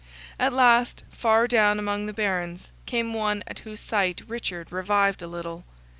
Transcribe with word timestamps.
At 0.39 0.51
last, 0.51 1.03
far 1.11 1.47
down 1.47 1.77
among 1.77 2.07
the 2.07 2.11
Barons, 2.13 2.71
came 2.87 3.13
one 3.13 3.43
at 3.45 3.59
whose 3.59 3.79
sight 3.81 4.23
Richard 4.27 4.71
revived 4.71 5.21
a 5.21 5.27
little. 5.27 5.63